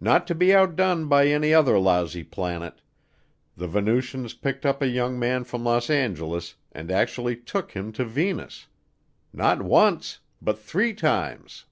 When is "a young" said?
4.80-5.18